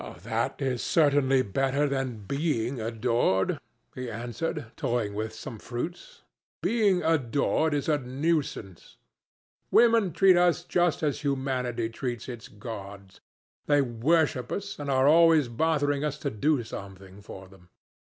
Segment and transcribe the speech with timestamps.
[0.23, 3.59] "That is certainly better than being adored,"
[3.93, 6.23] he answered, toying with some fruits.
[6.63, 8.97] "Being adored is a nuisance.
[9.69, 13.19] Women treat us just as humanity treats its gods.
[13.67, 17.69] They worship us, and are always bothering us to do something for them."